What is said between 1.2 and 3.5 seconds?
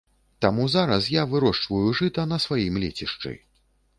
вырошчваю жыта на сваім лецішчы.